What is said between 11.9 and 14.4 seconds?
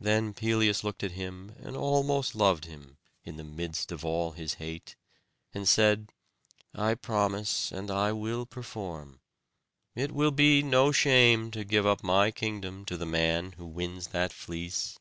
my kingdom to the man who wins that